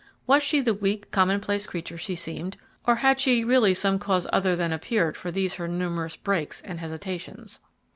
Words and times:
Was 0.25 0.41
she 0.41 0.61
the 0.61 0.73
weak 0.73 1.11
common 1.11 1.39
place 1.41 1.67
creature 1.67 1.95
she 1.95 2.15
seemed, 2.15 2.57
or 2.87 2.95
had 2.95 3.19
she 3.19 3.43
really 3.43 3.75
some 3.75 3.99
cause 3.99 4.25
other 4.33 4.55
than 4.55 4.73
appeared 4.73 5.15
for 5.15 5.29
these 5.29 5.53
her 5.61 5.67
numerous 5.67 6.15
breaks 6.15 6.59
and 6.61 6.79
hesitations. 6.79 7.59